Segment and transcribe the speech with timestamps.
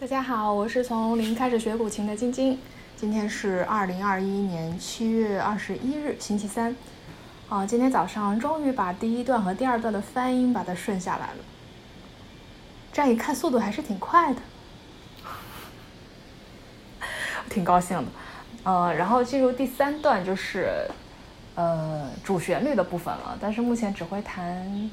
[0.00, 2.58] 大家好，我是从零开始学古琴的晶晶。
[2.96, 6.74] 今天是二零二一年七月二十一日，星期三。
[7.48, 11.36] 啊，今天早上终于把第一段和第二段的翻音把它顺下来了。
[12.92, 14.40] 这样一看，速度还是挺快的，
[17.48, 18.06] 挺高兴的。
[18.64, 20.90] 呃，然后进入第三段就是
[21.54, 24.90] 呃主旋律的部分了，但是目前只会弹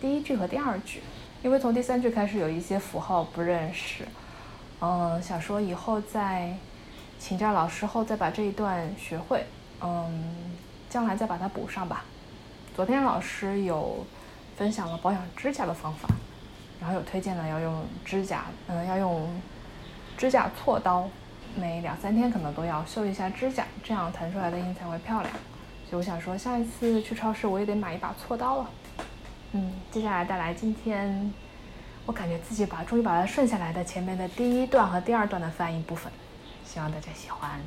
[0.00, 1.02] 第一句和第二句，
[1.42, 4.04] 因为从第三句开始有一些符号不认识。
[4.80, 6.54] 嗯，想说以后再
[7.18, 9.44] 请教老师后再把这一段学会，
[9.80, 10.54] 嗯，
[10.88, 12.04] 将来再把它补上吧。
[12.76, 14.06] 昨天老师有
[14.56, 16.08] 分享了保养指甲的方法，
[16.80, 19.28] 然后有推荐了要用指甲，嗯，要用
[20.16, 21.08] 指甲锉刀，
[21.56, 25.34] 每两三天可能都要修一下指甲，这样弹出来的音才会漂亮。
[25.90, 28.70] 所以我想说，下一次去超市我也得买一把锉刀了。
[29.52, 31.34] 嗯，接下来带来今天。
[32.08, 36.10] 我感觉自己把终于把它顺下来的前面的第一段和第二段的翻译部分，
[36.64, 37.60] 希望大家喜欢。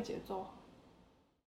[0.00, 0.46] 节奏。